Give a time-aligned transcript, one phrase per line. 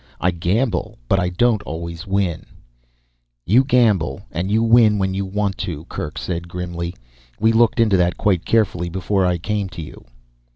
[0.19, 2.47] I gamble but I don't always win..."
[3.45, 6.95] "You gamble and you win when you want to," Kerk said grimly.
[7.39, 10.03] "We looked into that quite carefully before I came to you."